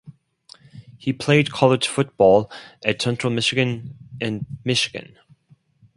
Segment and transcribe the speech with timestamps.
[0.97, 2.51] He played college football
[2.83, 5.15] at Central Michigan and Michigan.